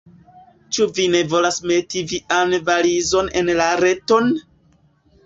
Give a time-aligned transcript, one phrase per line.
[0.77, 4.33] Ĉu vi ne volas meti vian valizon en la reton?